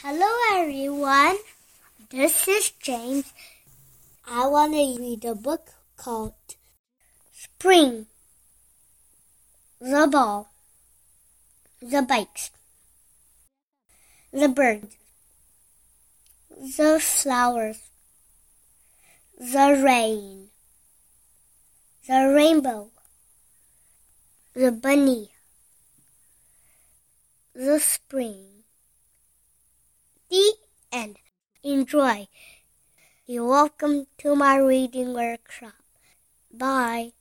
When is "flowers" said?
17.00-17.80